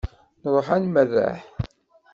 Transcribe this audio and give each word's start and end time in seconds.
Nruḥ 0.43 0.67
ad 0.75 0.81
nmerreḥ. 0.83 1.41